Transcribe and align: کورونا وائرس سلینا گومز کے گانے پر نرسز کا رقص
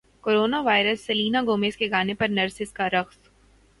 کورونا 0.23 0.59
وائرس 0.61 1.05
سلینا 1.05 1.41
گومز 1.47 1.77
کے 1.77 1.89
گانے 1.91 2.13
پر 2.13 2.27
نرسز 2.29 2.71
کا 2.73 2.89
رقص 2.89 3.17